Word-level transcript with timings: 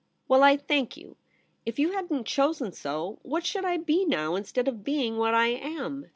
'Well, 0.27 0.41
I 0.41 0.57
thank 0.57 0.97
you. 0.97 1.15
If 1.63 1.77
you 1.77 1.91
hadn't 1.91 2.25
chosen 2.25 2.71
so, 2.71 3.19
what 3.21 3.45
should 3.45 3.65
I 3.65 3.77
be 3.77 4.03
now, 4.03 4.33
instead 4.33 4.67
of 4.67 4.83
being 4.83 5.17
what 5.19 5.35
I 5.35 5.49
am 5.49 6.07